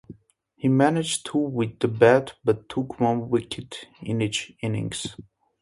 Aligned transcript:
He 0.55 0.67
managed 0.67 1.27
two 1.27 1.37
with 1.37 1.77
the 1.77 1.87
bat, 1.87 2.33
but 2.43 2.67
took 2.67 2.99
one 2.99 3.29
wicket 3.29 3.87
in 4.01 4.19
each 4.19 4.51
innings. 4.63 5.15